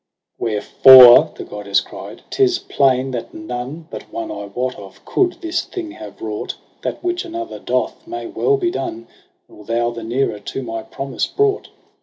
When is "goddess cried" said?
1.43-2.23